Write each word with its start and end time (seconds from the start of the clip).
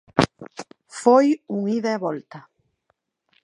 Foi 1.01 1.27
un 1.55 1.59
ida 1.77 1.91
e 1.97 2.01
volta. 2.05 2.39